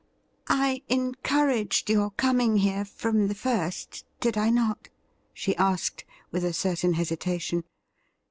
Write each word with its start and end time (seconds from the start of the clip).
'I 0.65 0.81
encouraged 0.89 1.87
your 1.87 2.09
coming 2.09 2.57
here 2.57 2.85
from 2.85 3.27
the 3.27 3.35
first, 3.35 4.03
did 4.19 4.35
I 4.35 4.49
not?' 4.49 4.89
she 5.31 5.55
asked, 5.57 6.05
with 6.31 6.43
a 6.43 6.53
certain 6.53 6.93
hesitation. 6.93 7.63